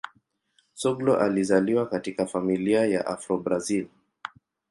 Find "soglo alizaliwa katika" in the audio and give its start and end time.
0.73-2.25